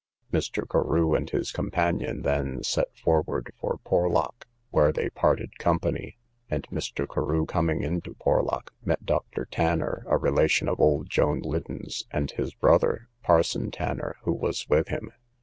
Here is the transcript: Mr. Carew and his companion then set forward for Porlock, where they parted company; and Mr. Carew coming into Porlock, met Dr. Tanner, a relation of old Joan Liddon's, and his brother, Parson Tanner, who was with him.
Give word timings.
Mr. 0.33 0.67
Carew 0.67 1.13
and 1.13 1.29
his 1.29 1.51
companion 1.51 2.23
then 2.23 2.63
set 2.63 2.87
forward 2.97 3.53
for 3.59 3.77
Porlock, 3.83 4.47
where 4.71 4.91
they 4.91 5.11
parted 5.11 5.59
company; 5.59 6.17
and 6.49 6.63
Mr. 6.71 7.07
Carew 7.07 7.45
coming 7.45 7.83
into 7.83 8.15
Porlock, 8.15 8.73
met 8.83 9.05
Dr. 9.05 9.45
Tanner, 9.45 10.03
a 10.07 10.17
relation 10.17 10.67
of 10.67 10.79
old 10.79 11.07
Joan 11.11 11.41
Liddon's, 11.43 12.07
and 12.09 12.31
his 12.31 12.55
brother, 12.55 13.09
Parson 13.21 13.69
Tanner, 13.69 14.15
who 14.23 14.33
was 14.33 14.67
with 14.67 14.87
him. 14.87 15.11